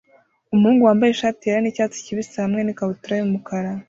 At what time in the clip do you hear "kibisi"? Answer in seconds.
2.05-2.35